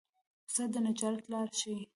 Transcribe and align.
استاد 0.47 0.69
د 0.73 0.75
نجات 0.85 1.19
لار 1.31 1.47
ښيي. 1.59 1.79